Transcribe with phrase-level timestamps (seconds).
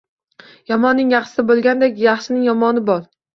[0.71, 3.07] Yomonning yaxshisi bo’lgandan yaxshining yomoni bo’l.